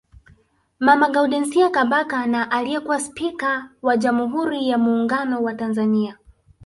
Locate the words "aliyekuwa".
2.51-2.99